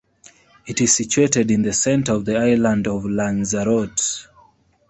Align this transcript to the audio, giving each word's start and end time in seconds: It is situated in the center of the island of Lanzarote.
It 0.65 0.81
is 0.81 0.95
situated 0.95 1.51
in 1.51 1.61
the 1.61 1.73
center 1.73 2.13
of 2.13 2.25
the 2.25 2.35
island 2.35 2.87
of 2.87 3.05
Lanzarote. 3.05 4.25